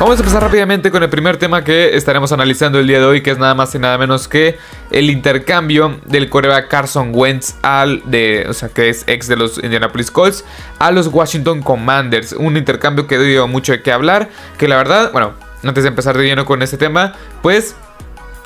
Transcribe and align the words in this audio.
Vamos 0.00 0.16
a 0.16 0.22
empezar 0.22 0.40
rápidamente 0.40 0.92
con 0.92 1.02
el 1.02 1.10
primer 1.10 1.38
tema 1.38 1.64
que 1.64 1.96
estaremos 1.96 2.30
analizando 2.30 2.78
el 2.78 2.86
día 2.86 3.00
de 3.00 3.04
hoy, 3.04 3.20
que 3.20 3.32
es 3.32 3.38
nada 3.38 3.56
más 3.56 3.74
y 3.74 3.80
nada 3.80 3.98
menos 3.98 4.28
que 4.28 4.56
el 4.92 5.10
intercambio 5.10 5.98
del 6.06 6.30
coreback 6.30 6.68
Carson 6.68 7.10
Wentz 7.12 7.56
al 7.62 8.08
de, 8.08 8.46
o 8.48 8.52
sea, 8.52 8.68
que 8.68 8.90
es 8.90 9.02
ex 9.08 9.26
de 9.26 9.34
los 9.34 9.58
Indianapolis 9.58 10.12
Colts, 10.12 10.44
a 10.78 10.92
los 10.92 11.08
Washington 11.08 11.62
Commanders. 11.62 12.32
Un 12.32 12.56
intercambio 12.56 13.08
que 13.08 13.18
dio 13.18 13.48
mucho 13.48 13.72
de 13.72 13.82
qué 13.82 13.90
hablar, 13.90 14.28
que 14.56 14.68
la 14.68 14.76
verdad, 14.76 15.10
bueno, 15.10 15.32
antes 15.64 15.82
de 15.82 15.88
empezar 15.88 16.16
de 16.16 16.24
lleno 16.24 16.44
con 16.44 16.62
este 16.62 16.76
tema, 16.76 17.14
pues 17.42 17.74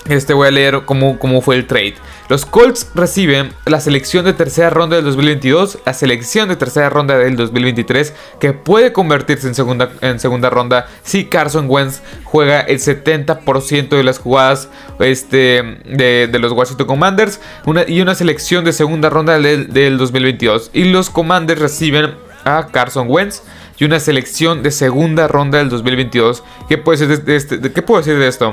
este 0.09 0.35
voy 0.35 0.49
a 0.49 0.51
leer 0.51 0.83
cómo, 0.85 1.19
cómo, 1.19 1.41
fue 1.41 1.57
el 1.57 1.67
trade. 1.67 1.95
Los 2.29 2.45
Colts 2.45 2.91
reciben 2.95 3.53
la 3.67 3.81
selección 3.81 4.25
de 4.25 4.33
tercera 4.33 4.71
ronda 4.71 4.97
del 4.97 5.05
2022, 5.05 5.79
la 5.85 5.95
selección 5.95 6.49
de 6.49 6.57
tercera 6.57 6.91
ronda 6.91 7.17
del 7.19 7.37
2023, 7.37 8.13
que 8.41 8.53
puede 8.53 8.93
convertirse 8.93 9.47
en 9.47 9.55
segunda, 9.55 9.91
en 10.01 10.19
segunda 10.19 10.51
ronda 10.51 10.87
si 11.03 11.27
Carson 11.27 11.67
Wentz 11.69 12.01
juega 12.25 12.61
el 12.61 12.79
70% 12.79 13.89
de 13.89 14.03
las 14.03 14.19
jugadas 14.19 14.69
este, 14.99 15.79
de, 15.85 16.39
los 16.39 16.53
Washington 16.53 16.87
Commanders, 16.87 17.41
y 17.87 18.01
una 18.01 18.15
selección 18.15 18.65
de 18.65 18.73
segunda 18.73 19.09
ronda 19.11 19.39
del, 19.39 19.73
del 19.73 19.99
2022. 19.99 20.71
Y 20.73 20.85
los 20.85 21.11
Commanders 21.11 21.61
reciben 21.61 22.15
a 22.45 22.69
Carson 22.73 23.07
Wentz 23.09 23.43
y 23.79 23.85
una 23.85 24.01
selección 24.01 24.63
de 24.63 24.71
segunda 24.71 25.29
ronda 25.29 25.59
del 25.59 25.69
2022. 25.69 26.43
¿Qué 26.69 26.79
puedo 26.79 26.99
decir 26.99 27.25
de, 27.25 27.37
este, 27.37 27.61
¿qué 27.73 27.83
puedo 27.83 28.01
decir 28.01 28.19
de 28.19 28.29
esto? 28.29 28.53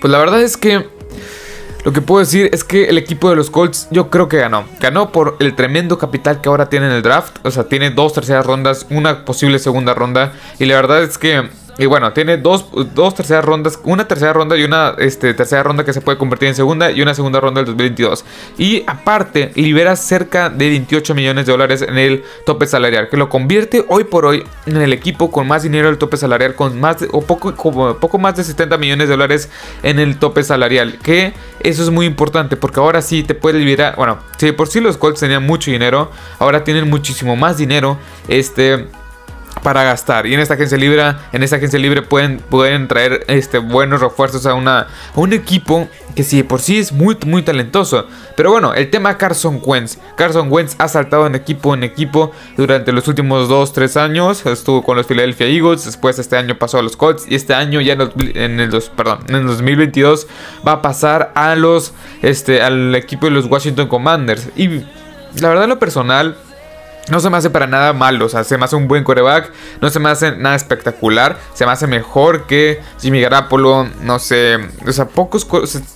Pues 0.00 0.10
la 0.10 0.18
verdad 0.18 0.42
es 0.42 0.56
que 0.56 0.86
lo 1.84 1.92
que 1.92 2.02
puedo 2.02 2.20
decir 2.20 2.50
es 2.52 2.64
que 2.64 2.88
el 2.88 2.98
equipo 2.98 3.30
de 3.30 3.36
los 3.36 3.50
Colts 3.50 3.88
yo 3.90 4.10
creo 4.10 4.28
que 4.28 4.38
ganó. 4.38 4.64
Ganó 4.80 5.10
por 5.12 5.36
el 5.40 5.54
tremendo 5.54 5.98
capital 5.98 6.40
que 6.40 6.48
ahora 6.48 6.68
tiene 6.68 6.86
en 6.86 6.92
el 6.92 7.02
draft. 7.02 7.38
O 7.44 7.50
sea, 7.50 7.64
tiene 7.64 7.90
dos 7.90 8.12
terceras 8.12 8.44
rondas, 8.44 8.86
una 8.90 9.24
posible 9.24 9.58
segunda 9.58 9.94
ronda. 9.94 10.32
Y 10.58 10.66
la 10.66 10.74
verdad 10.74 11.02
es 11.02 11.18
que 11.18 11.48
y 11.78 11.86
bueno, 11.86 12.12
tiene 12.12 12.36
dos, 12.36 12.66
dos, 12.92 13.14
terceras 13.14 13.44
rondas, 13.44 13.78
una 13.84 14.08
tercera 14.08 14.32
ronda 14.32 14.56
y 14.56 14.64
una 14.64 14.94
este, 14.98 15.32
tercera 15.32 15.62
ronda 15.62 15.84
que 15.84 15.92
se 15.92 16.00
puede 16.00 16.18
convertir 16.18 16.48
en 16.48 16.56
segunda 16.56 16.90
y 16.90 17.00
una 17.00 17.14
segunda 17.14 17.38
ronda 17.38 17.60
del 17.60 17.66
2022. 17.66 18.24
Y 18.58 18.82
aparte, 18.88 19.52
libera 19.54 19.94
cerca 19.94 20.50
de 20.50 20.70
28 20.70 21.14
millones 21.14 21.46
de 21.46 21.52
dólares 21.52 21.82
en 21.82 21.96
el 21.96 22.24
tope 22.44 22.66
salarial, 22.66 23.08
que 23.08 23.16
lo 23.16 23.28
convierte 23.28 23.84
hoy 23.88 24.02
por 24.02 24.26
hoy 24.26 24.42
en 24.66 24.76
el 24.76 24.92
equipo 24.92 25.30
con 25.30 25.46
más 25.46 25.62
dinero 25.62 25.86
del 25.86 25.98
tope 25.98 26.16
salarial, 26.16 26.56
con 26.56 26.80
más 26.80 26.96
o 27.12 27.22
poco, 27.22 27.54
poco 27.54 28.18
más 28.18 28.34
de 28.34 28.42
70 28.42 28.76
millones 28.76 29.06
de 29.08 29.12
dólares 29.12 29.48
en 29.84 30.00
el 30.00 30.18
tope 30.18 30.42
salarial. 30.42 30.98
Que 30.98 31.32
eso 31.60 31.84
es 31.84 31.90
muy 31.90 32.06
importante 32.06 32.56
porque 32.56 32.80
ahora 32.80 33.02
sí 33.02 33.22
te 33.22 33.34
puede 33.34 33.60
liberar, 33.60 33.94
bueno, 33.94 34.18
si 34.36 34.50
por 34.50 34.66
sí 34.66 34.80
los 34.80 34.96
Colts 34.96 35.20
tenían 35.20 35.46
mucho 35.46 35.70
dinero, 35.70 36.10
ahora 36.40 36.64
tienen 36.64 36.90
muchísimo 36.90 37.36
más 37.36 37.56
dinero. 37.56 37.98
Este 38.26 38.86
para 39.62 39.84
gastar. 39.84 40.26
Y 40.26 40.34
en 40.34 40.40
esta 40.40 40.54
agencia 40.54 40.78
libre, 40.78 41.14
en 41.32 41.42
esta 41.42 41.56
agencia 41.56 41.78
libre 41.78 42.02
pueden, 42.02 42.38
pueden 42.38 42.88
traer 42.88 43.24
este, 43.28 43.58
buenos 43.58 44.00
refuerzos 44.00 44.46
a, 44.46 44.54
una, 44.54 44.86
un 45.14 45.32
equipo 45.32 45.88
que 46.14 46.24
sí 46.24 46.42
por 46.42 46.60
sí 46.60 46.78
es 46.78 46.92
muy, 46.92 47.16
muy 47.26 47.42
talentoso. 47.42 48.06
Pero 48.36 48.50
bueno, 48.50 48.74
el 48.74 48.90
tema 48.90 49.16
Carson 49.16 49.60
Wentz. 49.64 49.98
Carson 50.16 50.50
Wentz 50.50 50.74
ha 50.78 50.88
saltado 50.88 51.26
en 51.26 51.34
equipo 51.34 51.74
en 51.74 51.84
equipo 51.84 52.32
durante 52.56 52.92
los 52.92 53.06
últimos 53.08 53.48
2-3 53.48 54.00
años. 54.00 54.44
Estuvo 54.46 54.82
con 54.82 54.96
los 54.96 55.06
Philadelphia 55.06 55.46
Eagles, 55.46 55.84
después 55.84 56.18
este 56.18 56.36
año 56.36 56.58
pasó 56.58 56.78
a 56.78 56.82
los 56.82 56.96
Colts 56.96 57.26
y 57.28 57.34
este 57.34 57.54
año 57.54 57.80
ya 57.80 57.92
en 57.92 58.60
el, 58.60 58.82
perdón, 58.96 59.20
en 59.28 59.34
el 59.36 59.46
2022 59.46 60.26
va 60.66 60.72
a 60.72 60.82
pasar 60.82 61.32
a 61.34 61.54
los, 61.54 61.92
este, 62.22 62.62
al 62.62 62.94
equipo 62.94 63.26
de 63.26 63.32
los 63.32 63.46
Washington 63.46 63.88
Commanders. 63.88 64.48
Y 64.56 64.68
la 65.40 65.48
verdad 65.48 65.68
lo 65.68 65.78
personal 65.78 66.36
no 67.10 67.20
se 67.20 67.30
me 67.30 67.36
hace 67.36 67.50
para 67.50 67.66
nada 67.66 67.92
malo, 67.92 68.26
o 68.26 68.28
sea, 68.28 68.44
se 68.44 68.58
me 68.58 68.64
hace 68.64 68.76
un 68.76 68.88
buen 68.88 69.04
coreback, 69.04 69.52
no 69.80 69.90
se 69.90 69.98
me 70.00 70.08
hace 70.08 70.36
nada 70.36 70.56
espectacular, 70.56 71.38
se 71.54 71.66
me 71.66 71.72
hace 71.72 71.86
mejor 71.86 72.46
que 72.46 72.80
Jimmy 73.00 73.20
Garapolo, 73.20 73.88
no 74.02 74.18
sé, 74.18 74.58
o 74.86 74.92
sea, 74.92 75.06
pocos, 75.06 75.46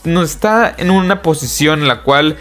no 0.05 0.23
está 0.23 0.75
en 0.77 0.91
una 0.91 1.23
posición 1.23 1.83
en 1.83 1.89
la 1.89 2.03
cual 2.03 2.37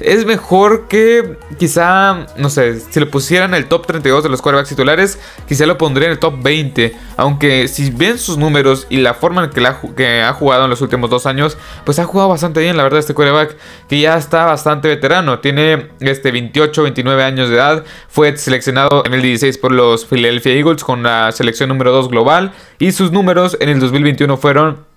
es 0.00 0.24
mejor 0.24 0.88
que 0.88 1.36
quizá, 1.58 2.26
no 2.36 2.50
sé, 2.50 2.80
si 2.80 3.00
lo 3.00 3.10
pusieran 3.10 3.54
en 3.54 3.62
el 3.62 3.68
top 3.68 3.86
32 3.86 4.22
de 4.22 4.28
los 4.28 4.42
quarterbacks 4.42 4.68
titulares, 4.68 5.18
quizá 5.46 5.66
lo 5.66 5.78
pondría 5.78 6.06
en 6.06 6.12
el 6.12 6.18
top 6.18 6.34
20. 6.42 6.96
Aunque 7.16 7.68
si 7.68 7.90
ven 7.90 8.18
sus 8.18 8.38
números 8.38 8.86
y 8.90 8.98
la 8.98 9.14
forma 9.14 9.44
en 9.44 9.50
que, 9.50 9.66
que 9.96 10.22
ha 10.22 10.32
jugado 10.32 10.64
en 10.64 10.70
los 10.70 10.80
últimos 10.80 11.10
dos 11.10 11.26
años, 11.26 11.58
pues 11.84 11.98
ha 11.98 12.04
jugado 12.04 12.28
bastante 12.28 12.60
bien, 12.60 12.76
la 12.76 12.82
verdad, 12.82 13.00
este 13.00 13.14
quarterback 13.14 13.56
que 13.88 14.00
ya 14.00 14.16
está 14.16 14.44
bastante 14.44 14.88
veterano. 14.88 15.40
Tiene 15.40 15.88
este 16.00 16.30
28, 16.30 16.82
29 16.82 17.24
años 17.24 17.48
de 17.48 17.56
edad. 17.56 17.84
Fue 18.08 18.36
seleccionado 18.36 19.02
en 19.04 19.14
el 19.14 19.22
16 19.22 19.58
por 19.58 19.72
los 19.72 20.04
Philadelphia 20.04 20.52
Eagles 20.52 20.84
con 20.84 21.02
la 21.02 21.32
selección 21.32 21.68
número 21.68 21.92
2 21.92 22.08
global. 22.08 22.52
Y 22.78 22.92
sus 22.92 23.12
números 23.12 23.56
en 23.60 23.68
el 23.68 23.80
2021 23.80 24.36
fueron 24.36 24.87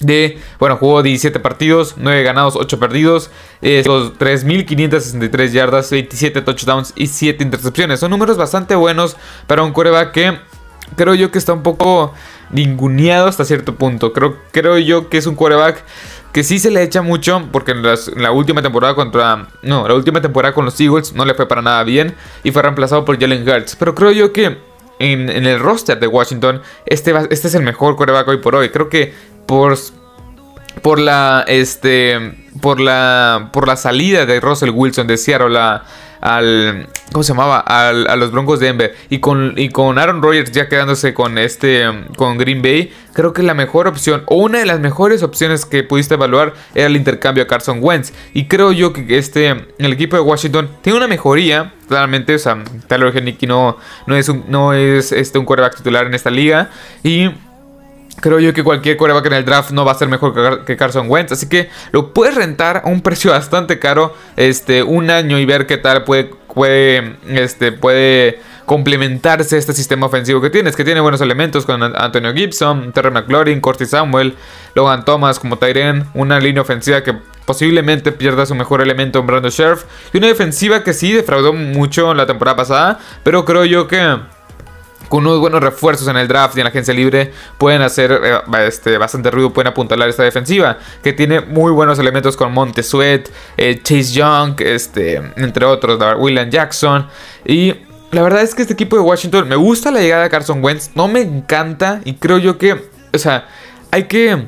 de, 0.00 0.38
bueno, 0.58 0.76
jugó 0.76 1.02
17 1.02 1.38
partidos, 1.40 1.94
9 1.96 2.22
ganados, 2.22 2.56
8 2.56 2.78
perdidos, 2.78 3.30
eh, 3.62 3.82
3.563 3.84 5.52
yardas, 5.52 5.90
27 5.90 6.42
touchdowns 6.42 6.92
y 6.96 7.06
7 7.06 7.42
intercepciones. 7.42 8.00
Son 8.00 8.10
números 8.10 8.36
bastante 8.36 8.74
buenos 8.74 9.16
para 9.46 9.62
un 9.62 9.72
coreback 9.72 10.12
que 10.12 10.38
creo 10.96 11.14
yo 11.14 11.30
que 11.30 11.38
está 11.38 11.52
un 11.52 11.62
poco 11.62 12.12
ninguneado 12.50 13.26
hasta 13.28 13.44
cierto 13.44 13.76
punto. 13.76 14.12
Creo, 14.12 14.36
creo 14.50 14.78
yo 14.78 15.08
que 15.08 15.18
es 15.18 15.26
un 15.26 15.34
coreback 15.34 15.84
que 16.32 16.42
sí 16.42 16.58
se 16.58 16.70
le 16.70 16.82
echa 16.82 17.00
mucho 17.00 17.48
porque 17.52 17.72
en, 17.72 17.82
la 17.82 18.32
última 18.32 18.60
temporada 18.60 18.94
contra... 18.94 19.48
No, 19.62 19.86
la 19.86 19.94
última 19.94 20.20
temporada 20.20 20.52
con 20.52 20.64
los 20.64 20.78
Eagles 20.80 21.12
no 21.14 21.24
le 21.24 21.34
fue 21.34 21.46
para 21.46 21.62
nada 21.62 21.84
bien 21.84 22.14
y 22.42 22.50
fue 22.50 22.62
reemplazado 22.62 23.04
por 23.04 23.18
Jalen 23.18 23.48
Hurts. 23.48 23.76
Pero 23.76 23.94
creo 23.94 24.10
yo 24.10 24.32
que 24.32 24.58
en, 24.98 25.28
el 25.28 25.58
roster 25.60 25.98
de 25.98 26.06
Washington 26.06 26.62
este, 26.86 27.14
este 27.30 27.48
es 27.48 27.54
el 27.54 27.62
mejor 27.62 27.96
coreback 27.96 28.28
hoy 28.28 28.38
por 28.38 28.56
hoy. 28.56 28.70
Creo 28.70 28.88
que 28.88 29.14
por 29.46 29.78
por 30.82 30.98
la 30.98 31.44
este 31.46 32.34
por 32.60 32.80
la 32.80 33.50
por 33.52 33.66
la 33.66 33.76
salida 33.76 34.26
de 34.26 34.40
Russell 34.40 34.70
Wilson 34.70 35.06
de 35.06 35.16
Seattle 35.16 35.58
al 35.58 36.88
¿cómo 37.12 37.22
se 37.22 37.32
llamaba? 37.32 37.60
Al, 37.60 38.08
a 38.08 38.16
los 38.16 38.32
Broncos 38.32 38.58
de 38.58 38.66
Denver. 38.66 38.96
Y 39.10 39.18
con 39.18 39.54
y 39.56 39.68
con 39.68 39.98
Aaron 39.98 40.22
Rodgers 40.22 40.50
ya 40.52 40.68
quedándose 40.68 41.12
con 41.12 41.38
este 41.38 41.84
con 42.16 42.38
Green 42.38 42.62
Bay, 42.62 42.92
creo 43.12 43.32
que 43.32 43.42
la 43.42 43.54
mejor 43.54 43.86
opción 43.86 44.24
o 44.26 44.36
una 44.36 44.58
de 44.58 44.66
las 44.66 44.80
mejores 44.80 45.22
opciones 45.22 45.66
que 45.66 45.82
pudiste 45.82 46.14
evaluar 46.14 46.54
era 46.74 46.86
el 46.86 46.96
intercambio 46.96 47.44
a 47.44 47.46
Carson 47.46 47.78
Wentz. 47.82 48.12
Y 48.32 48.46
creo 48.46 48.72
yo 48.72 48.92
que 48.92 49.18
este 49.18 49.66
el 49.78 49.92
equipo 49.92 50.16
de 50.16 50.22
Washington 50.22 50.68
tiene 50.82 50.96
una 50.96 51.08
mejoría, 51.08 51.74
claramente, 51.88 52.34
o 52.34 52.38
sea, 52.38 52.64
Taylor 52.86 53.16
Henneke 53.16 53.46
no 53.46 53.76
no 54.06 54.16
es 54.16 54.28
un 54.28 54.44
no 54.48 54.72
es 54.72 55.12
este 55.12 55.38
un 55.38 55.44
quarterback 55.44 55.76
titular 55.76 56.06
en 56.06 56.14
esta 56.14 56.30
liga. 56.30 56.70
Y 57.02 57.30
Creo 58.24 58.40
yo 58.40 58.54
que 58.54 58.64
cualquier 58.64 58.96
coreback 58.96 59.26
en 59.26 59.34
el 59.34 59.44
draft 59.44 59.70
no 59.72 59.84
va 59.84 59.92
a 59.92 59.96
ser 59.96 60.08
mejor 60.08 60.64
que 60.64 60.78
Carson 60.78 61.10
Wentz. 61.10 61.32
Así 61.32 61.46
que 61.46 61.68
lo 61.92 62.14
puedes 62.14 62.34
rentar 62.34 62.80
a 62.82 62.88
un 62.88 63.02
precio 63.02 63.32
bastante 63.32 63.78
caro. 63.78 64.14
Este, 64.36 64.82
un 64.82 65.10
año 65.10 65.38
y 65.38 65.44
ver 65.44 65.66
qué 65.66 65.76
tal 65.76 66.04
puede. 66.04 66.30
puede 66.54 67.16
este. 67.28 67.70
puede 67.72 68.40
complementarse 68.64 69.58
este 69.58 69.74
sistema 69.74 70.06
ofensivo 70.06 70.40
que 70.40 70.48
tienes, 70.48 70.74
que 70.74 70.84
tiene 70.84 71.00
buenos 71.00 71.20
elementos 71.20 71.66
con 71.66 71.82
Antonio 71.82 72.32
Gibson, 72.32 72.94
Terry 72.94 73.10
McLaurin, 73.10 73.60
Corty 73.60 73.84
Samuel, 73.84 74.36
Logan 74.74 75.04
Thomas 75.04 75.38
como 75.38 75.58
Tyren, 75.58 76.06
una 76.14 76.40
línea 76.40 76.62
ofensiva 76.62 77.02
que 77.02 77.14
posiblemente 77.44 78.10
pierda 78.10 78.46
su 78.46 78.54
mejor 78.54 78.80
elemento 78.80 79.18
en 79.18 79.26
Brandon 79.26 79.50
Sheriff 79.50 79.84
y 80.14 80.16
una 80.16 80.28
defensiva 80.28 80.82
que 80.82 80.94
sí 80.94 81.12
defraudó 81.12 81.52
mucho 81.52 82.14
la 82.14 82.24
temporada 82.24 82.56
pasada, 82.56 82.98
pero 83.22 83.44
creo 83.44 83.66
yo 83.66 83.86
que 83.86 84.16
con 85.08 85.26
unos 85.26 85.40
buenos 85.40 85.60
refuerzos 85.60 86.08
en 86.08 86.16
el 86.16 86.28
draft 86.28 86.56
y 86.56 86.60
en 86.60 86.64
la 86.64 86.70
agencia 86.70 86.94
libre 86.94 87.32
pueden 87.58 87.82
hacer 87.82 88.12
eh, 88.12 88.40
este, 88.66 88.98
bastante 88.98 89.30
ruido, 89.30 89.52
pueden 89.52 89.68
apuntalar 89.68 90.08
esta 90.08 90.22
defensiva 90.22 90.78
que 91.02 91.12
tiene 91.12 91.40
muy 91.40 91.72
buenos 91.72 91.98
elementos 91.98 92.36
con 92.36 92.52
Monte 92.52 92.82
Sweat, 92.82 93.28
eh, 93.56 93.80
Chase 93.82 94.12
Young, 94.12 94.60
este, 94.60 95.16
entre 95.36 95.64
otros, 95.64 95.98
William 96.18 96.50
Jackson 96.50 97.08
y 97.44 97.74
la 98.10 98.22
verdad 98.22 98.42
es 98.42 98.54
que 98.54 98.62
este 98.62 98.74
equipo 98.74 98.96
de 98.96 99.02
Washington 99.02 99.48
me 99.48 99.56
gusta 99.56 99.90
la 99.90 100.00
llegada 100.00 100.24
de 100.24 100.30
Carson 100.30 100.62
Wentz, 100.62 100.90
no 100.94 101.08
me 101.08 101.20
encanta 101.20 102.00
y 102.04 102.14
creo 102.14 102.38
yo 102.38 102.58
que, 102.58 102.90
o 103.12 103.18
sea, 103.18 103.48
hay 103.90 104.04
que, 104.04 104.46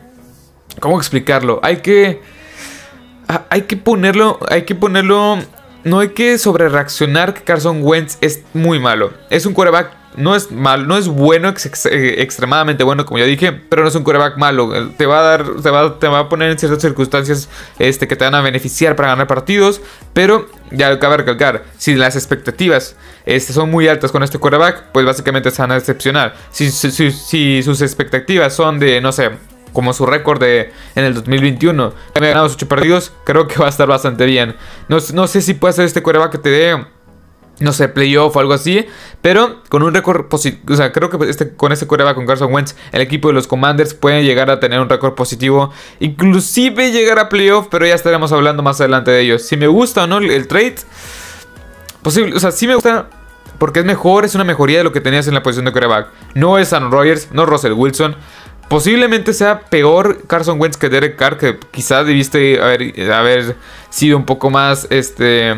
¿cómo 0.81 0.99
explicarlo? 0.99 1.61
Hay 1.62 1.79
que, 1.79 2.23
hay 3.50 3.62
que 3.62 3.76
ponerlo, 3.76 4.38
hay 4.49 4.62
que 4.62 4.75
ponerlo 4.75 5.38
no 5.87 6.00
hay 6.00 6.09
que 6.09 6.37
sobre 6.37 6.69
reaccionar 6.69 7.32
que 7.32 7.43
Carson 7.43 7.79
Wentz 7.81 8.19
es 8.20 8.43
muy 8.52 8.81
malo. 8.81 9.12
Es 9.31 9.47
un 9.47 9.55
quarterback 9.55 9.93
no 10.16 10.34
es 10.34 10.50
mal, 10.50 10.88
no 10.88 10.96
es 10.96 11.08
bueno, 11.08 11.48
eh, 11.50 12.14
extremadamente 12.18 12.84
bueno, 12.84 13.04
como 13.04 13.18
ya 13.18 13.24
dije, 13.24 13.52
pero 13.52 13.82
no 13.82 13.88
es 13.88 13.94
un 13.94 14.02
quarterback 14.02 14.38
malo. 14.38 14.90
Te 14.96 15.06
va 15.06 15.20
a 15.20 15.22
dar, 15.22 15.44
te 15.62 15.70
va, 15.70 15.98
te 15.98 16.08
va, 16.08 16.20
a 16.20 16.28
poner 16.28 16.50
en 16.50 16.58
ciertas 16.58 16.80
circunstancias 16.80 17.48
este, 17.78 18.08
que 18.08 18.16
te 18.16 18.24
van 18.24 18.34
a 18.34 18.40
beneficiar 18.40 18.96
para 18.96 19.08
ganar 19.08 19.26
partidos, 19.26 19.80
pero 20.12 20.48
ya 20.70 20.98
cabe 20.98 21.18
recalcar, 21.18 21.64
si 21.76 21.94
las 21.94 22.16
expectativas 22.16 22.96
este, 23.24 23.52
son 23.52 23.70
muy 23.70 23.88
altas 23.88 24.10
con 24.10 24.22
este 24.22 24.38
quarterback, 24.38 24.86
pues 24.92 25.04
básicamente 25.04 25.50
se 25.50 25.62
van 25.62 25.72
a 25.72 25.74
decepcionar. 25.74 26.34
Si, 26.50 26.70
si, 26.70 27.62
sus 27.62 27.82
expectativas 27.82 28.54
son 28.54 28.78
de, 28.78 29.00
no 29.00 29.12
sé, 29.12 29.30
como 29.72 29.92
su 29.92 30.06
récord 30.06 30.40
de 30.40 30.72
en 30.94 31.04
el 31.04 31.14
2021, 31.14 31.92
también 32.14 32.32
ganado 32.32 32.52
8 32.52 32.66
partidos, 32.66 33.12
creo 33.24 33.46
que 33.46 33.58
va 33.58 33.66
a 33.66 33.70
estar 33.70 33.86
bastante 33.86 34.24
bien. 34.24 34.56
No, 34.88 34.96
no 35.12 35.26
sé 35.26 35.42
si 35.42 35.54
puede 35.54 35.74
ser 35.74 35.84
este 35.84 36.02
quarterback 36.02 36.32
que 36.32 36.38
te 36.38 36.48
dé 36.48 36.86
no 37.58 37.73
sé, 37.73 37.88
playoff 37.88 38.37
o 38.37 38.41
algo 38.41 38.53
así. 38.53 38.87
Pero 39.23 39.62
con 39.69 39.82
un 39.82 39.94
récord 39.94 40.26
positivo. 40.26 40.75
O 40.75 40.76
sea, 40.76 40.93
creo 40.93 41.11
que 41.11 41.29
este, 41.29 41.55
con 41.55 41.73
este 41.73 41.87
coreback 41.87 42.14
con 42.14 42.26
Carson 42.26 42.53
Wentz, 42.53 42.75
el 42.93 43.00
equipo 43.00 43.29
de 43.29 43.35
los 43.35 43.47
Commanders 43.47 43.94
puede 43.94 44.25
llegar 44.25 44.50
a 44.50 44.61
tener 44.61 44.81
un 44.81 44.88
récord 44.88 45.14
positivo. 45.14 45.73
Inclusive 46.00 46.93
llegar 46.93 47.19
a 47.19 47.29
playoff, 47.29 47.69
pero 47.70 47.87
ya 47.87 47.94
estaremos 47.94 48.32
hablando 48.32 48.62
más 48.62 48.81
adelante 48.81 49.11
de 49.11 49.20
ellos. 49.20 49.43
Si 49.43 49.56
me 49.56 49.67
gusta 49.67 50.05
o 50.05 50.06
no 50.06 50.19
el, 50.19 50.47
trade. 50.47 50.76
Posible. 52.03 52.37
O 52.37 52.41
sea, 52.41 52.53
sí 52.53 52.67
me 52.67 52.75
gusta. 52.75 53.08
Porque 53.59 53.81
es 53.81 53.87
mejor, 53.87 54.26
es 54.26 54.35
una 54.35 54.44
mejoría 54.44 54.79
de 54.79 54.85
lo 54.85 54.93
que 54.93 55.00
tenías 55.00 55.26
en 55.29 55.35
la 55.35 55.43
posición 55.43 55.64
de 55.64 55.73
coreback. 55.73 56.09
No 56.35 56.59
es 56.59 56.75
Aaron 56.75 56.93
Rodgers, 56.93 57.29
no 57.32 57.47
Russell 57.47 57.73
Wilson. 57.73 58.14
Posiblemente 58.69 59.32
sea 59.32 59.61
peor 59.61 60.26
Carson 60.26 60.61
Wentz 60.61 60.76
que 60.76 60.88
Derek 60.88 61.17
Carr, 61.17 61.38
que 61.38 61.59
quizás 61.70 62.05
debiste 62.05 62.61
haber, 62.61 63.12
haber 63.12 63.56
sido 63.91 64.17
un 64.17 64.26
poco 64.26 64.50
más, 64.50 64.88
este, 64.91 65.55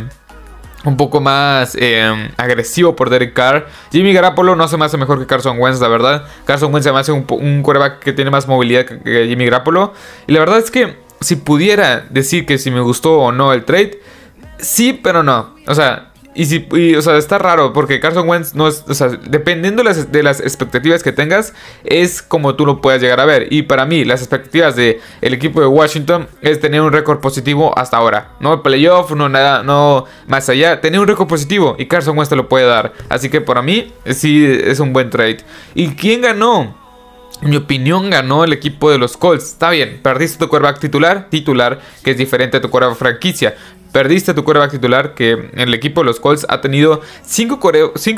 un 0.85 0.97
poco 0.97 1.21
más 1.21 1.77
em, 1.79 2.31
agresivo 2.37 2.95
por 2.95 3.11
Derek 3.11 3.33
Carr. 3.33 3.67
Jimmy 3.91 4.13
Garoppolo 4.13 4.55
no 4.57 4.69
se 4.69 4.77
me 4.77 4.85
hace 4.85 4.97
mejor 4.97 5.19
que 5.19 5.27
Carson 5.27 5.59
Wentz, 5.59 5.81
la 5.81 5.89
verdad. 5.89 6.27
Carson 6.45 6.73
Wentz 6.73 6.85
se 6.85 6.93
me 6.93 7.01
hace 7.01 7.13
un, 7.13 7.27
un 7.29 7.65
que 8.01 8.13
tiene 8.13 8.31
más 8.31 8.47
movilidad 8.47 8.85
que, 8.85 9.27
Jimmy 9.29 9.47
Garoppolo. 9.47 9.93
Y 10.27 10.33
la 10.33 10.41
verdad 10.41 10.59
es 10.59 10.71
que 10.71 10.97
si 11.21 11.37
pudiera 11.37 12.05
decir 12.11 12.47
que 12.47 12.59
si 12.59 12.71
me 12.71 12.81
gustó 12.81 13.19
o 13.19 13.33
no 13.33 13.53
el 13.53 13.65
trade, 13.65 14.01
sí, 14.59 14.93
pero 14.93 15.23
no. 15.23 15.55
O 15.67 15.75
sea, 15.75 16.13
y 16.39 16.45
si, 16.45 16.95
o 16.95 17.03
sea, 17.03 17.17
está 17.17 17.37
raro 17.37 17.73
porque 17.73 17.99
Carson 17.99 18.29
Wentz 18.29 18.55
no 18.55 18.69
es, 18.69 18.85
o 18.87 18.95
sea, 18.95 19.09
dependiendo 19.09 19.83
de 19.83 20.23
las 20.23 20.39
expectativas 20.39 21.03
que 21.03 21.11
tengas, 21.11 21.53
es 21.83 22.23
como 22.23 22.55
tú 22.55 22.65
lo 22.65 22.81
puedas 22.81 23.03
llegar 23.03 23.19
a 23.19 23.25
ver. 23.25 23.49
Y 23.51 23.63
para 23.63 23.87
mí, 23.87 24.05
las 24.05 24.21
expectativas 24.21 24.77
del 24.77 25.01
el 25.21 25.35
equipo 25.35 25.61
de 25.61 25.67
Washington 25.67 26.29
es 26.41 26.61
tener 26.61 26.81
un 26.81 26.93
récord 26.93 27.19
positivo 27.19 27.77
hasta 27.77 27.97
ahora. 27.97 28.37
No 28.39 28.63
playoff, 28.63 29.11
no 29.17 29.29
nada, 29.29 29.65
no 29.65 30.05
más 30.29 30.49
allá. 30.49 30.81
Tener 30.81 31.01
un 31.01 31.09
récord 31.09 31.27
positivo 31.27 31.75
y 31.77 31.87
Carson 31.87 32.17
Wentz 32.17 32.29
te 32.31 32.37
lo 32.37 32.49
puede 32.49 32.67
dar. 32.67 32.93
Así 33.09 33.29
que 33.31 33.41
para 33.41 33.61
mí, 33.61 33.93
sí 34.07 34.47
es 34.47 34.79
un 34.79 34.93
buen 34.93 35.11
trade. 35.11 35.39
¿Y 35.75 35.89
quién 35.97 36.21
ganó? 36.21 36.73
En 37.41 37.51
mi 37.51 37.57
opinión 37.57 38.11
ganó 38.11 38.43
el 38.43 38.53
equipo 38.53 38.91
de 38.91 38.99
los 38.99 39.17
Colts. 39.17 39.45
Está 39.45 39.71
bien, 39.71 40.01
perdiste 40.03 40.39
tu 40.39 40.49
quarterback 40.49 40.81
titular, 40.81 41.29
titular, 41.31 41.81
que 42.03 42.11
es 42.11 42.17
diferente 42.17 42.57
a 42.57 42.61
tu 42.61 42.69
quarterback 42.69 42.99
franquicia. 42.99 43.55
Perdiste 43.93 44.35
tu 44.35 44.45
coreback 44.45 44.71
titular, 44.73 45.15
que 45.15 45.51
el 45.55 45.73
equipo 45.73 46.03
de 46.03 46.07
los 46.07 46.21
Colts 46.21 46.47
ha 46.49 46.61
tenido 46.61 47.01
5 47.23 47.59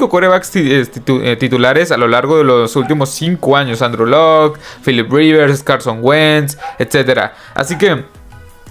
corebacks 0.08 0.56
eh, 0.56 0.87
eh, 1.06 1.37
titulares 1.37 1.93
a 1.93 1.96
lo 1.96 2.08
largo 2.08 2.38
de 2.38 2.44
los 2.44 2.75
últimos 2.76 3.11
5 3.11 3.56
años. 3.56 3.81
Andrew 3.82 4.06
Locke, 4.06 4.58
Philip 4.84 5.11
Rivers, 5.11 5.62
Carson 5.62 5.99
Wentz, 6.02 6.58
etc. 6.78 7.31
Así 7.55 7.78
que, 7.78 8.05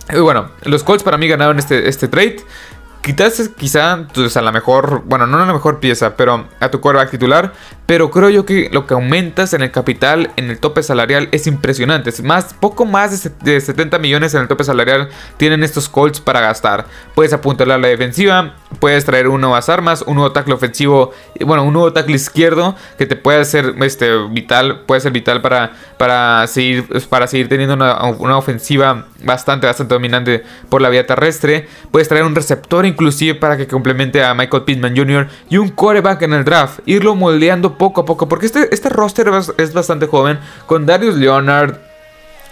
eh, 0.09 0.19
bueno, 0.19 0.49
los 0.63 0.83
Colts 0.83 1.03
para 1.03 1.17
mí 1.17 1.27
ganaron 1.27 1.57
este, 1.57 1.87
este 1.87 2.07
trade. 2.07 2.37
Quizás, 3.01 3.49
quizá, 3.57 4.07
pues, 4.13 4.35
a 4.35 4.41
la 4.41 4.51
mejor, 4.51 5.03
bueno, 5.05 5.25
no 5.25 5.41
a 5.41 5.45
la 5.45 5.53
mejor 5.53 5.79
pieza, 5.79 6.17
pero 6.17 6.45
a 6.59 6.69
tu 6.69 6.81
quarterback 6.81 7.11
titular. 7.11 7.53
Pero 7.85 8.11
creo 8.11 8.29
yo 8.29 8.45
que 8.45 8.69
lo 8.71 8.85
que 8.85 8.93
aumentas 8.93 9.53
en 9.53 9.63
el 9.63 9.71
capital, 9.71 10.31
en 10.35 10.51
el 10.51 10.59
tope 10.59 10.83
salarial, 10.83 11.27
es 11.31 11.47
impresionante. 11.47 12.11
Es 12.11 12.21
más, 12.21 12.53
poco 12.53 12.85
más 12.85 13.31
de 13.41 13.59
70 13.59 13.97
millones 13.97 14.35
en 14.35 14.41
el 14.41 14.47
tope 14.47 14.63
salarial 14.63 15.09
tienen 15.37 15.63
estos 15.63 15.89
Colts 15.89 16.19
para 16.19 16.39
gastar. 16.39 16.85
Puedes 17.15 17.33
apuntar 17.33 17.71
a 17.71 17.79
la 17.79 17.87
defensiva, 17.87 18.53
puedes 18.79 19.05
traer 19.05 19.27
nuevas 19.27 19.69
armas, 19.69 20.03
un 20.05 20.15
nuevo 20.15 20.31
tackle 20.31 20.53
ofensivo, 20.53 21.13
bueno, 21.43 21.63
un 21.63 21.73
nuevo 21.73 21.91
tackle 21.91 22.15
izquierdo 22.15 22.75
que 22.97 23.07
te 23.07 23.15
puede 23.15 23.43
ser 23.45 23.73
este, 23.81 24.15
vital, 24.27 24.81
puede 24.81 25.01
ser 25.01 25.11
vital 25.11 25.41
para, 25.41 25.71
para, 25.97 26.45
seguir, 26.45 26.85
para 27.09 27.25
seguir 27.25 27.49
teniendo 27.49 27.73
una, 27.73 28.03
una 28.03 28.37
ofensiva 28.37 29.07
bastante, 29.23 29.67
bastante 29.67 29.93
dominante 29.93 30.43
por 30.69 30.81
la 30.81 30.89
vía 30.89 31.05
terrestre. 31.05 31.67
Puedes 31.91 32.07
traer 32.07 32.25
un 32.25 32.35
receptor 32.35 32.85
inclusive 32.85 33.35
para 33.35 33.57
que 33.57 33.67
complemente 33.67 34.23
a 34.23 34.33
Michael 34.33 34.63
Pittman 34.63 34.95
Jr. 34.95 35.27
y 35.49 35.57
un 35.57 35.69
quarterback 35.69 36.21
en 36.23 36.33
el 36.33 36.43
draft. 36.43 36.79
Irlo 36.85 37.15
moldeando 37.15 37.77
poco 37.77 38.01
a 38.01 38.05
poco, 38.05 38.27
porque 38.27 38.45
este, 38.45 38.73
este 38.73 38.89
roster 38.89 39.29
es 39.57 39.73
bastante 39.73 40.07
joven, 40.07 40.39
con 40.65 40.85
Darius 40.85 41.15
Leonard, 41.15 41.89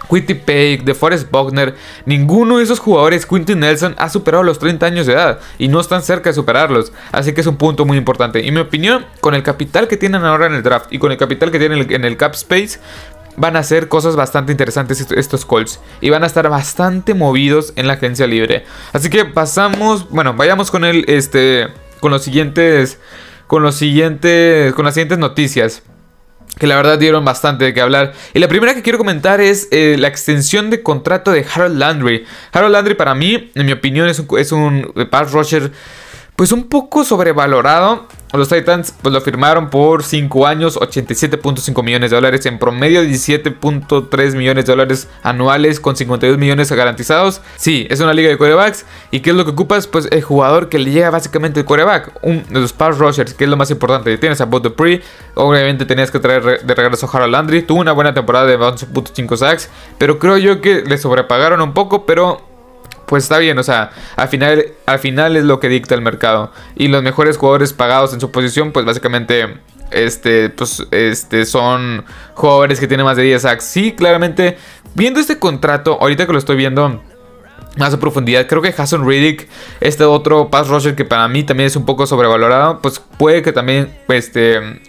Quitty 0.08 0.34
Pake, 0.34 0.82
DeForest 0.84 1.30
Buckner, 1.30 1.74
ninguno 2.06 2.58
de 2.58 2.64
esos 2.64 2.78
jugadores, 2.78 3.26
Quinty 3.26 3.54
Nelson, 3.54 3.94
ha 3.98 4.08
superado 4.08 4.42
los 4.42 4.58
30 4.58 4.86
años 4.86 5.06
de 5.06 5.12
edad 5.12 5.40
y 5.58 5.68
no 5.68 5.80
están 5.80 6.02
cerca 6.02 6.30
de 6.30 6.34
superarlos. 6.34 6.92
Así 7.12 7.32
que 7.32 7.40
es 7.40 7.46
un 7.46 7.56
punto 7.56 7.84
muy 7.84 7.98
importante. 7.98 8.44
Y 8.44 8.50
mi 8.50 8.60
opinión, 8.60 9.04
con 9.20 9.34
el 9.34 9.42
capital 9.42 9.88
que 9.88 9.96
tienen 9.96 10.24
ahora 10.24 10.46
en 10.46 10.54
el 10.54 10.62
draft 10.62 10.92
y 10.92 10.98
con 10.98 11.12
el 11.12 11.18
capital 11.18 11.50
que 11.50 11.58
tienen 11.58 11.86
en 11.90 12.04
el 12.04 12.16
cap 12.16 12.34
space, 12.34 12.78
van 13.38 13.56
a 13.56 13.60
hacer 13.60 13.88
cosas 13.88 14.16
bastante 14.16 14.52
interesantes 14.52 15.00
estos 15.10 15.44
Colts 15.44 15.80
y 16.00 16.10
van 16.10 16.24
a 16.24 16.26
estar 16.26 16.48
bastante 16.48 17.14
movidos 17.14 17.72
en 17.76 17.86
la 17.86 17.94
agencia 17.94 18.26
libre. 18.26 18.64
Así 18.92 19.08
que 19.08 19.24
pasamos, 19.24 20.08
bueno, 20.10 20.34
vayamos 20.34 20.70
con 20.70 20.84
el 20.84 21.04
este 21.08 21.68
con 22.00 22.10
los 22.10 22.22
siguientes 22.22 22.98
con 23.46 23.62
los 23.62 23.76
siguientes 23.76 24.74
con 24.74 24.84
las 24.84 24.94
siguientes 24.94 25.18
noticias 25.18 25.82
que 26.58 26.66
la 26.66 26.76
verdad 26.76 26.98
dieron 26.98 27.24
bastante 27.24 27.64
de 27.66 27.74
qué 27.74 27.80
hablar. 27.80 28.14
Y 28.34 28.40
la 28.40 28.48
primera 28.48 28.74
que 28.74 28.82
quiero 28.82 28.98
comentar 28.98 29.40
es 29.40 29.68
eh, 29.70 29.96
la 29.98 30.08
extensión 30.08 30.70
de 30.70 30.82
contrato 30.82 31.30
de 31.30 31.46
Harold 31.54 31.78
Landry. 31.78 32.24
Harold 32.52 32.72
Landry 32.72 32.94
para 32.94 33.14
mí, 33.14 33.50
en 33.54 33.66
mi 33.66 33.72
opinión, 33.72 34.08
es 34.08 34.18
un, 34.18 34.26
es 34.36 34.50
un 34.50 34.92
pass 35.08 35.30
rusher 35.30 35.70
pues 36.38 36.52
un 36.52 36.68
poco 36.68 37.02
sobrevalorado. 37.02 38.06
Los 38.32 38.48
Titans 38.48 38.94
pues 39.02 39.12
lo 39.12 39.20
firmaron 39.20 39.70
por 39.70 40.04
5 40.04 40.46
años, 40.46 40.78
87.5 40.78 41.82
millones 41.82 42.10
de 42.10 42.16
dólares, 42.16 42.46
en 42.46 42.60
promedio 42.60 43.02
17.3 43.02 44.36
millones 44.36 44.66
de 44.66 44.72
dólares 44.72 45.08
anuales 45.24 45.80
con 45.80 45.96
52 45.96 46.38
millones 46.38 46.70
garantizados. 46.70 47.40
Sí, 47.56 47.88
es 47.90 47.98
una 47.98 48.14
liga 48.14 48.28
de 48.28 48.38
quarterbacks. 48.38 48.86
¿Y 49.10 49.18
qué 49.18 49.30
es 49.30 49.36
lo 49.36 49.44
que 49.46 49.50
ocupas? 49.50 49.88
Pues 49.88 50.06
el 50.12 50.22
jugador 50.22 50.68
que 50.68 50.78
le 50.78 50.92
llega 50.92 51.10
básicamente 51.10 51.58
el 51.58 51.66
quarterback, 51.66 52.12
un 52.22 52.44
de 52.48 52.60
los 52.60 52.72
pass 52.72 52.98
rushers, 52.98 53.34
que 53.34 53.42
es 53.42 53.50
lo 53.50 53.56
más 53.56 53.72
importante. 53.72 54.16
Tienes 54.18 54.40
a 54.40 54.44
Bob 54.44 54.62
Dupree, 54.62 55.02
obviamente 55.34 55.86
tenías 55.86 56.12
que 56.12 56.20
traer 56.20 56.64
de 56.64 56.74
regreso 56.74 57.06
a 57.06 57.16
Harold 57.16 57.32
Landry. 57.32 57.62
Tuvo 57.62 57.80
una 57.80 57.92
buena 57.92 58.14
temporada 58.14 58.46
de 58.46 58.56
11.5 58.56 59.36
sacks, 59.36 59.70
pero 59.98 60.20
creo 60.20 60.38
yo 60.38 60.60
que 60.60 60.82
le 60.82 60.98
sobrepagaron 60.98 61.60
un 61.62 61.72
poco, 61.72 62.06
pero 62.06 62.47
pues 63.08 63.24
está 63.24 63.38
bien, 63.38 63.58
o 63.58 63.62
sea, 63.62 63.90
al 64.16 64.28
final, 64.28 64.66
al 64.86 64.98
final 64.98 65.36
es 65.36 65.44
lo 65.44 65.58
que 65.58 65.68
dicta 65.68 65.94
el 65.94 66.02
mercado. 66.02 66.52
Y 66.76 66.88
los 66.88 67.02
mejores 67.02 67.38
jugadores 67.38 67.72
pagados 67.72 68.12
en 68.12 68.20
su 68.20 68.30
posición, 68.30 68.70
pues 68.70 68.84
básicamente 68.84 69.58
este, 69.90 70.50
pues, 70.50 70.86
este, 70.90 71.46
son 71.46 72.04
jugadores 72.34 72.78
que 72.78 72.86
tienen 72.86 73.06
más 73.06 73.16
de 73.16 73.22
10 73.22 73.42
sacks. 73.42 73.64
Sí, 73.64 73.92
claramente, 73.92 74.58
viendo 74.94 75.20
este 75.20 75.38
contrato, 75.38 75.98
ahorita 76.00 76.26
que 76.26 76.32
lo 76.32 76.38
estoy 76.38 76.56
viendo 76.56 77.02
más 77.76 77.94
a 77.94 78.00
profundidad, 78.00 78.46
creo 78.46 78.60
que 78.60 78.74
Hassan 78.76 79.06
Riddick, 79.06 79.48
este 79.80 80.04
otro 80.04 80.50
pass 80.50 80.68
rusher 80.68 80.94
que 80.94 81.04
para 81.04 81.28
mí 81.28 81.44
también 81.44 81.68
es 81.68 81.76
un 81.76 81.84
poco 81.84 82.06
sobrevalorado, 82.06 82.80
pues 82.82 83.00
puede 83.18 83.42
que 83.42 83.52
también 83.52 83.96
este, 84.08 84.80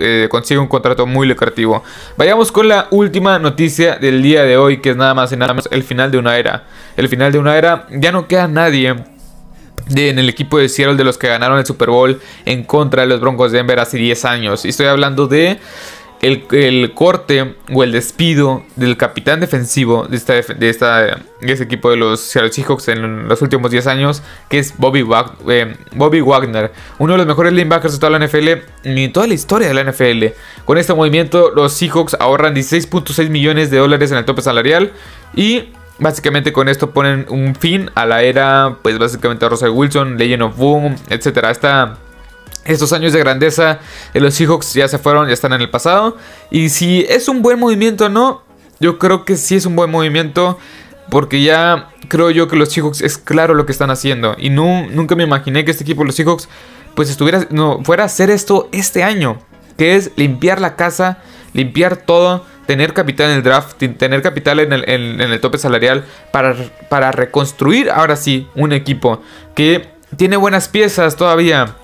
eh, 0.00 0.28
consiga 0.30 0.60
un 0.60 0.68
contrato 0.68 1.06
muy 1.06 1.26
lucrativo. 1.26 1.82
Vayamos 2.16 2.52
con 2.52 2.68
la 2.68 2.86
última 2.90 3.38
noticia 3.38 3.96
del 3.96 4.22
día 4.22 4.44
de 4.44 4.56
hoy, 4.56 4.80
que 4.80 4.90
es 4.90 4.96
nada 4.96 5.14
más 5.14 5.32
y 5.32 5.36
nada 5.36 5.54
más 5.54 5.68
el 5.70 5.82
final 5.82 6.10
de 6.10 6.18
una 6.18 6.36
era. 6.38 6.66
El 6.96 7.08
final 7.08 7.32
de 7.32 7.38
una 7.38 7.56
era, 7.56 7.86
ya 7.90 8.12
no 8.12 8.28
queda 8.28 8.46
nadie 8.48 8.94
en 9.94 10.18
el 10.18 10.28
equipo 10.28 10.58
de 10.58 10.68
Seattle 10.68 10.96
de 10.96 11.04
los 11.04 11.18
que 11.18 11.28
ganaron 11.28 11.58
el 11.58 11.66
Super 11.66 11.90
Bowl 11.90 12.20
en 12.44 12.64
contra 12.64 13.02
de 13.02 13.08
los 13.08 13.20
Broncos 13.20 13.52
de 13.52 13.58
Denver 13.58 13.78
hace 13.78 13.98
10 13.98 14.24
años. 14.24 14.64
Y 14.64 14.70
estoy 14.70 14.86
hablando 14.86 15.26
de 15.26 15.58
el, 16.22 16.92
corte 16.94 17.56
o 17.72 17.84
el 17.84 17.92
despido 17.92 18.62
del 18.76 18.96
capitán 18.96 19.40
defensivo 19.40 20.06
de, 20.06 20.16
este 20.16 21.62
equipo 21.62 21.90
de 21.90 21.96
los 21.96 22.20
Seahawks 22.20 22.88
en 22.88 23.28
los 23.28 23.42
últimos 23.42 23.70
10 23.70 23.86
años, 23.86 24.22
que 24.48 24.58
es 24.58 24.76
Bobby, 24.78 25.06
eh, 25.48 25.76
Bobby 25.92 26.20
Wagner, 26.20 26.72
uno 26.98 27.12
de 27.12 27.18
los 27.18 27.26
mejores 27.26 27.52
linebackers 27.52 27.94
de 27.94 28.00
toda 28.00 28.18
la 28.18 28.26
NFL 28.26 28.48
y 28.84 29.08
toda 29.08 29.26
la 29.26 29.34
historia 29.34 29.68
de 29.68 29.74
la 29.74 29.84
NFL. 29.84 30.34
Con 30.64 30.78
este 30.78 30.94
movimiento, 30.94 31.50
los 31.54 31.72
Seahawks 31.72 32.16
ahorran 32.18 32.54
16.6 32.54 33.28
millones 33.28 33.70
de 33.70 33.78
dólares 33.78 34.10
en 34.10 34.18
el 34.18 34.24
tope 34.24 34.42
salarial 34.42 34.92
y 35.34 35.70
Básicamente 35.98 36.52
con 36.52 36.68
esto 36.68 36.90
ponen 36.90 37.24
un 37.30 37.54
fin 37.54 37.90
a 37.94 38.04
la 38.04 38.22
era, 38.22 38.76
pues 38.82 38.98
básicamente 38.98 39.48
Russell 39.48 39.70
Wilson, 39.70 40.18
Legend 40.18 40.42
of 40.42 40.56
Boom, 40.58 40.94
etc. 41.08 41.38
Esta 41.50 41.96
estos 42.66 42.92
años 42.92 43.12
de 43.12 43.18
grandeza 43.18 43.78
de 44.12 44.20
los 44.20 44.34
Seahawks 44.34 44.74
ya 44.74 44.88
se 44.88 44.98
fueron, 44.98 45.28
ya 45.28 45.34
están 45.34 45.52
en 45.52 45.60
el 45.60 45.70
pasado. 45.70 46.16
Y 46.50 46.68
si 46.68 47.06
es 47.08 47.28
un 47.28 47.42
buen 47.42 47.58
movimiento 47.58 48.06
o 48.06 48.08
no, 48.08 48.42
yo 48.80 48.98
creo 48.98 49.24
que 49.24 49.36
sí 49.36 49.56
es 49.56 49.66
un 49.66 49.76
buen 49.76 49.90
movimiento. 49.90 50.58
Porque 51.08 51.42
ya 51.42 51.90
creo 52.08 52.30
yo 52.30 52.48
que 52.48 52.56
los 52.56 52.72
Seahawks 52.72 53.00
es 53.00 53.16
claro 53.16 53.54
lo 53.54 53.64
que 53.64 53.72
están 53.72 53.90
haciendo. 53.90 54.34
Y 54.38 54.50
nunca 54.50 55.14
me 55.14 55.22
imaginé 55.22 55.64
que 55.64 55.70
este 55.70 55.84
equipo, 55.84 56.04
los 56.04 56.16
Seahawks, 56.16 56.48
pues 56.94 57.10
estuviera, 57.10 57.46
no, 57.50 57.82
fuera 57.84 58.02
a 58.02 58.06
hacer 58.06 58.30
esto 58.30 58.68
este 58.72 59.04
año. 59.04 59.38
Que 59.78 59.94
es 59.94 60.10
limpiar 60.16 60.60
la 60.60 60.74
casa, 60.74 61.18
limpiar 61.52 61.96
todo, 61.96 62.44
tener 62.66 62.92
capital 62.92 63.30
en 63.30 63.36
el 63.36 63.42
draft, 63.42 63.76
tener 63.76 64.22
capital 64.22 64.58
en 64.58 64.72
el, 64.72 64.88
en 64.88 65.20
el 65.20 65.40
tope 65.40 65.58
salarial 65.58 66.04
para, 66.32 66.56
para 66.88 67.12
reconstruir 67.12 67.90
ahora 67.90 68.16
sí 68.16 68.48
un 68.56 68.72
equipo 68.72 69.22
que 69.54 69.88
tiene 70.16 70.36
buenas 70.36 70.68
piezas 70.68 71.16
todavía 71.16 71.76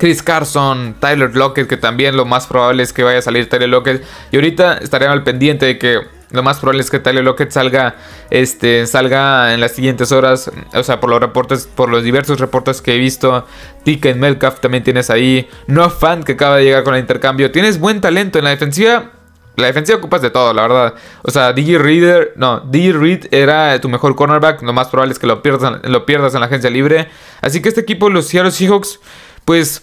Chris 0.00 0.22
Carson, 0.22 0.96
Tyler 0.98 1.36
Lockett, 1.36 1.68
que 1.68 1.76
también 1.76 2.16
lo 2.16 2.24
más 2.24 2.46
probable 2.46 2.82
es 2.82 2.94
que 2.94 3.02
vaya 3.02 3.18
a 3.18 3.22
salir 3.22 3.50
Tyler 3.50 3.68
Lockett. 3.68 4.02
Y 4.32 4.36
ahorita 4.36 4.78
estaré 4.78 5.06
al 5.06 5.22
pendiente 5.22 5.66
de 5.66 5.78
que 5.78 6.00
Lo 6.30 6.42
más 6.44 6.58
probable 6.58 6.80
es 6.80 6.90
que 6.90 7.00
Tyler 7.00 7.24
Lockett 7.24 7.50
salga, 7.50 7.96
este, 8.30 8.86
salga 8.86 9.52
en 9.52 9.60
las 9.60 9.72
siguientes 9.72 10.10
horas. 10.12 10.50
O 10.72 10.82
sea, 10.84 11.00
por 11.00 11.10
los 11.10 11.20
reportes, 11.20 11.66
por 11.66 11.90
los 11.90 12.02
diversos 12.02 12.40
reportes 12.40 12.80
que 12.80 12.94
he 12.94 12.98
visto. 12.98 13.46
Tika 13.82 14.14
Melcalf 14.14 14.60
también 14.60 14.84
tienes 14.84 15.10
ahí. 15.10 15.48
No 15.66 15.90
Fan 15.90 16.22
que 16.22 16.32
acaba 16.32 16.56
de 16.56 16.64
llegar 16.64 16.84
con 16.84 16.94
el 16.94 17.00
intercambio. 17.00 17.50
Tienes 17.50 17.78
buen 17.78 18.00
talento 18.00 18.38
en 18.38 18.44
la 18.44 18.50
defensiva. 18.50 19.10
La 19.56 19.66
defensiva 19.66 19.98
ocupas 19.98 20.22
de 20.22 20.30
todo, 20.30 20.54
la 20.54 20.62
verdad. 20.62 20.94
O 21.22 21.30
sea, 21.30 21.52
DJ 21.52 21.78
Reader, 21.78 22.32
no, 22.36 22.60
DJ 22.60 22.92
Reed 22.92 23.26
era 23.32 23.78
tu 23.80 23.88
mejor 23.90 24.14
cornerback. 24.14 24.62
Lo 24.62 24.72
más 24.72 24.88
probable 24.88 25.12
es 25.12 25.18
que 25.18 25.26
lo 25.26 25.42
pierdas, 25.42 25.82
lo 25.82 26.06
pierdas 26.06 26.32
en 26.34 26.40
la 26.40 26.46
agencia 26.46 26.70
libre. 26.70 27.08
Así 27.42 27.60
que 27.60 27.68
este 27.68 27.82
equipo, 27.82 28.08
los 28.08 28.28
Seattle 28.28 28.52
Seahawks, 28.52 29.00
pues 29.44 29.82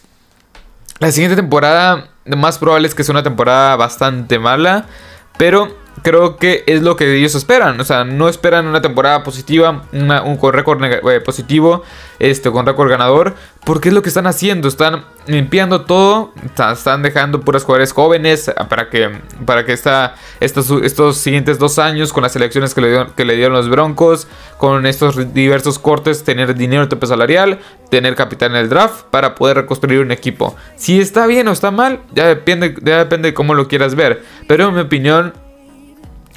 la 0.99 1.11
siguiente 1.11 1.35
temporada, 1.35 2.09
más 2.25 2.57
probable 2.57 2.87
es 2.87 2.95
que 2.95 3.03
sea 3.03 3.13
una 3.13 3.23
temporada 3.23 3.75
bastante 3.75 4.39
mala. 4.39 4.85
Pero 5.37 5.77
creo 6.01 6.37
que 6.37 6.63
es 6.67 6.81
lo 6.81 6.95
que 6.95 7.17
ellos 7.17 7.35
esperan. 7.35 7.79
O 7.79 7.83
sea, 7.83 8.03
no 8.03 8.29
esperan 8.29 8.67
una 8.67 8.81
temporada 8.81 9.23
positiva, 9.23 9.83
un 9.91 10.39
récord 10.51 10.83
eh, 10.83 11.21
positivo, 11.21 11.83
este, 12.19 12.51
con 12.51 12.65
récord 12.65 12.89
ganador. 12.89 13.35
Porque 13.65 13.89
es 13.89 13.93
lo 13.93 14.01
que 14.01 14.09
están 14.09 14.27
haciendo. 14.27 14.67
Están 14.67 15.05
limpiando 15.25 15.81
todo. 15.81 16.33
Están 16.71 17.01
dejando 17.01 17.41
puras 17.41 17.63
jugadores 17.63 17.91
jóvenes 17.91 18.51
para 18.69 18.89
que, 18.89 19.19
para 19.45 19.65
que 19.65 19.73
esta, 19.73 20.15
estos, 20.39 20.71
estos 20.83 21.17
siguientes 21.17 21.59
dos 21.59 21.79
años, 21.79 22.13
con 22.13 22.23
las 22.23 22.35
elecciones 22.35 22.73
que 22.73 22.81
le, 22.81 22.89
dieron, 22.89 23.11
que 23.15 23.25
le 23.25 23.35
dieron 23.35 23.53
los 23.53 23.69
Broncos, 23.69 24.27
con 24.57 24.85
estos 24.85 25.33
diversos 25.33 25.79
cortes, 25.79 26.23
tener 26.23 26.55
dinero 26.55 26.83
en 26.83 26.89
tope 26.89 27.07
salarial, 27.07 27.59
tener 27.89 28.15
capital 28.15 28.51
en 28.51 28.57
el 28.57 28.69
draft 28.69 29.05
para 29.11 29.35
poder 29.35 29.57
reconstruir 29.57 29.99
un 29.99 30.11
equipo. 30.11 30.55
Si 30.75 30.99
está 30.99 31.27
bien 31.27 31.47
o 31.47 31.51
está 31.51 31.71
mal, 31.71 32.01
ya 32.13 32.27
depende, 32.27 32.75
ya 32.81 32.99
depende 32.99 33.29
de 33.29 33.33
cómo 33.33 33.53
lo 33.53 33.67
quieras 33.67 33.95
ver. 33.95 34.23
Pero 34.47 34.69
en 34.69 34.75
mi 34.75 34.81
opinión 34.81 35.33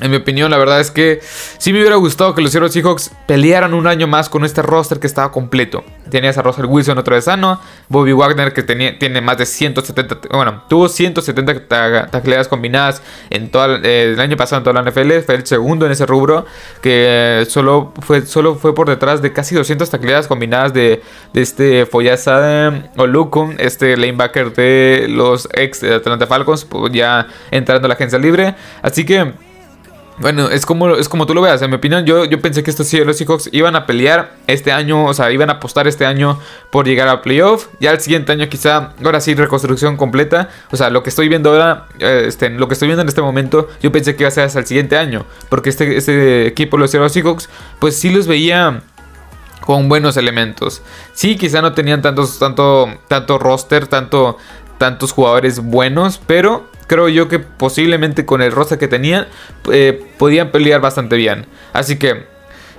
en 0.00 0.10
mi 0.10 0.16
opinión, 0.16 0.50
la 0.50 0.58
verdad 0.58 0.80
es 0.80 0.90
que 0.90 1.20
sí 1.58 1.72
me 1.72 1.80
hubiera 1.80 1.96
gustado 1.96 2.34
que 2.34 2.40
los 2.40 2.52
Seattle 2.52 2.70
Seahawks 2.70 3.10
pelearan 3.26 3.74
un 3.74 3.86
año 3.86 4.06
más 4.06 4.28
con 4.28 4.44
este 4.44 4.62
roster 4.62 4.98
que 4.98 5.06
estaba 5.06 5.30
completo. 5.30 5.84
Tenías 6.10 6.38
a 6.38 6.42
Russell 6.42 6.64
Wilson 6.64 6.98
otra 6.98 7.16
vez 7.16 7.24
sano, 7.26 7.60
Bobby 7.88 8.12
Wagner 8.12 8.52
que 8.52 8.62
tenía, 8.62 8.98
tiene 8.98 9.20
más 9.20 9.38
de 9.38 9.46
170, 9.46 10.28
bueno, 10.32 10.64
tuvo 10.68 10.88
170 10.88 12.08
tacleadas 12.10 12.48
combinadas 12.48 13.02
en 13.28 13.50
todo 13.50 13.76
eh, 13.76 14.12
el 14.12 14.20
año 14.20 14.36
pasado 14.36 14.58
en 14.58 14.64
toda 14.64 14.82
la 14.82 14.90
NFL, 14.90 15.20
fue 15.24 15.34
el 15.36 15.46
segundo 15.46 15.86
en 15.86 15.92
ese 15.92 16.06
rubro, 16.06 16.46
que 16.82 17.46
solo 17.48 17.92
fue, 18.00 18.22
solo 18.22 18.56
fue 18.56 18.74
por 18.74 18.88
detrás 18.88 19.22
de 19.22 19.32
casi 19.32 19.54
200 19.54 19.88
tacleadas 19.88 20.26
combinadas 20.26 20.72
de, 20.72 21.02
de 21.32 21.42
este 21.42 21.86
Foyasa 21.86 22.90
Olukun, 22.96 23.56
este 23.58 23.96
lanebacker 23.96 24.54
de 24.54 25.06
los 25.08 25.48
ex 25.52 25.82
Atlanta 25.82 26.26
Falcons, 26.26 26.64
pues 26.64 26.92
ya 26.92 27.26
entrando 27.50 27.86
a 27.86 27.88
la 27.88 27.94
agencia 27.94 28.18
libre. 28.18 28.54
Así 28.82 29.04
que... 29.04 29.49
Bueno, 30.20 30.50
es 30.50 30.66
como, 30.66 30.96
es 30.96 31.08
como 31.08 31.24
tú 31.24 31.34
lo 31.34 31.40
veas. 31.40 31.62
En 31.62 31.70
mi 31.70 31.76
opinión, 31.76 32.04
yo, 32.04 32.26
yo 32.26 32.40
pensé 32.42 32.62
que 32.62 32.70
estos 32.70 32.86
Seahawks 32.86 33.48
iban 33.52 33.74
a 33.74 33.86
pelear 33.86 34.36
este 34.46 34.70
año, 34.70 35.06
o 35.06 35.14
sea, 35.14 35.32
iban 35.32 35.48
a 35.48 35.54
apostar 35.54 35.88
este 35.88 36.04
año 36.04 36.38
por 36.70 36.86
llegar 36.86 37.08
a 37.08 37.22
playoff. 37.22 37.68
Ya 37.80 37.90
el 37.90 38.00
siguiente 38.00 38.32
año, 38.32 38.46
quizá, 38.50 38.92
ahora 39.02 39.20
sí, 39.22 39.34
reconstrucción 39.34 39.96
completa. 39.96 40.50
O 40.70 40.76
sea, 40.76 40.90
lo 40.90 41.02
que 41.02 41.08
estoy 41.08 41.28
viendo 41.28 41.50
ahora, 41.50 41.86
eh, 41.98 42.24
este, 42.26 42.50
lo 42.50 42.68
que 42.68 42.74
estoy 42.74 42.88
viendo 42.88 43.00
en 43.00 43.08
este 43.08 43.22
momento, 43.22 43.68
yo 43.82 43.90
pensé 43.90 44.14
que 44.14 44.24
iba 44.24 44.28
a 44.28 44.32
ser 44.32 44.44
hasta 44.44 44.58
el 44.58 44.66
siguiente 44.66 44.98
año. 44.98 45.24
Porque 45.48 45.70
este, 45.70 45.96
este 45.96 46.46
equipo, 46.46 46.76
los 46.76 46.90
Seahawks, 46.90 47.48
pues 47.78 47.96
sí 47.96 48.10
los 48.10 48.26
veía 48.26 48.82
con 49.60 49.88
buenos 49.88 50.16
elementos. 50.16 50.82
Sí, 51.12 51.36
quizá 51.36 51.62
no 51.62 51.72
tenían 51.72 52.02
tantos, 52.02 52.38
tanto, 52.38 52.88
tanto 53.08 53.38
roster, 53.38 53.86
tanto, 53.86 54.36
tantos 54.80 55.12
jugadores 55.12 55.58
buenos, 55.58 56.18
pero 56.26 56.66
creo 56.86 57.10
yo 57.10 57.28
que 57.28 57.38
posiblemente 57.38 58.24
con 58.24 58.40
el 58.40 58.50
roster 58.50 58.78
que 58.78 58.88
tenían 58.88 59.26
eh, 59.70 60.06
podían 60.16 60.50
pelear 60.50 60.80
bastante 60.80 61.16
bien. 61.16 61.44
Así 61.74 61.98
que, 61.98 62.24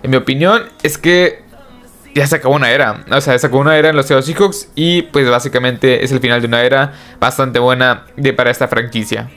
en 0.01 0.09
mi 0.09 0.17
opinión, 0.17 0.63
es 0.81 0.97
que 0.97 1.43
ya 2.15 2.25
se 2.25 2.37
acabó 2.37 2.55
una 2.55 2.71
era. 2.71 3.05
O 3.11 3.21
sea, 3.21 3.37
se 3.37 3.45
acabó 3.45 3.61
una 3.61 3.77
era 3.77 3.89
en 3.89 3.95
los 3.95 4.07
Seahawks 4.07 4.69
y 4.73 5.03
pues 5.03 5.29
básicamente 5.29 6.03
es 6.03 6.11
el 6.11 6.19
final 6.19 6.41
de 6.41 6.47
una 6.47 6.63
era 6.63 6.93
bastante 7.19 7.59
buena 7.59 8.07
de, 8.17 8.33
para 8.33 8.49
esta 8.49 8.67
franquicia. 8.67 9.29